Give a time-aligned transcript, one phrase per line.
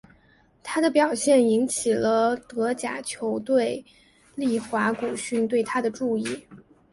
[0.63, 3.85] 他的表现引起了德甲球队
[4.33, 6.47] 利华古逊对他的注意。